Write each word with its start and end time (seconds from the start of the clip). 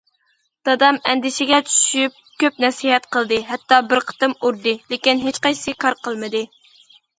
دادام 0.69 0.95
ئەندىشىگە 1.11 1.59
چۈشۈپ 1.67 2.15
كۆپ 2.45 2.57
نەسىھەت 2.65 3.07
قىلدى، 3.17 3.39
ھەتتا 3.51 3.81
بىر 3.93 4.03
قېتىم 4.09 4.35
ئۇردى، 4.41 4.75
لېكىن 4.95 5.25
ھېچقايسىسى 5.29 5.79
كار 5.87 6.01
قىلمىدى. 6.05 6.45